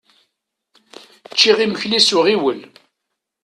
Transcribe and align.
Ččiɣ 1.31 1.57
imekli 1.65 1.99
s 2.01 2.09
uɣiwel. 2.17 2.59